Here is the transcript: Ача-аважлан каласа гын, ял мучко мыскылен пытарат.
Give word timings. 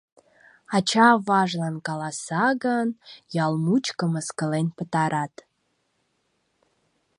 Ача-аважлан 0.77 1.75
каласа 1.87 2.45
гын, 2.63 2.87
ял 3.43 3.53
мучко 3.65 4.05
мыскылен 4.13 4.67
пытарат. 4.77 5.35